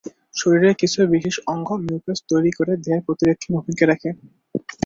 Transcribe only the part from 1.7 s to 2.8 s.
mucus তৈরি করে